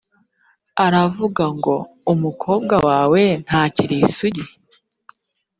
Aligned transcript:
aravuga 0.85 1.43
ngo 1.57 1.75
’umukobwa 2.13 2.75
wawe 2.87 3.21
ntakiri 3.45 3.95
isugi! 4.07 4.45